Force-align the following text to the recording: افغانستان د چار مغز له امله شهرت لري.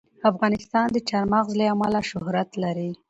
افغانستان 0.31 0.87
د 0.91 0.97
چار 1.09 1.25
مغز 1.33 1.51
له 1.59 1.65
امله 1.73 1.99
شهرت 2.09 2.49
لري. 2.63 2.91